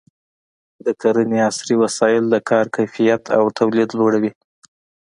[0.85, 4.31] د کرنې عصري وسایل د کار کیفیت او تولید لوړوي.